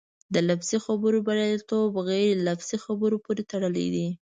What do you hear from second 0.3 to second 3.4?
د لفظي خبرو بریالیتوب غیر لفظي خبرو